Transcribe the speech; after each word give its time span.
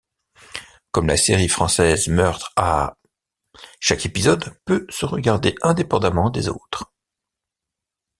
Comme 0.91 1.05
la 1.05 1.15
série 1.15 1.47
française 1.47 2.07
Meurtres 2.07 2.53
à..., 2.55 2.97
chaque 3.79 4.07
épisode 4.07 4.59
peut 4.65 4.87
se 4.89 5.05
regarder 5.05 5.53
indépendamment 5.61 6.31
des 6.31 6.49
autres. 6.49 6.91